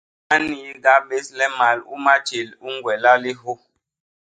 Ba 0.29 0.35
nniiga 0.43 0.93
bés 1.09 1.25
le 1.37 1.45
mal 1.59 1.77
u 1.93 1.95
matjél 2.05 2.49
u 2.65 2.67
ñgwela 2.75 3.11
lihyô. 3.23 3.53